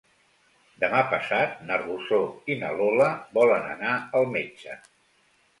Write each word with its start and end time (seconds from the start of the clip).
Demà 0.83 1.01
passat 1.11 1.53
na 1.67 1.77
Rosó 1.83 2.19
i 2.53 2.57
na 2.63 2.71
Lola 2.79 3.13
volen 3.39 3.71
anar 3.77 3.95
al 4.23 4.29
metge. 4.39 4.81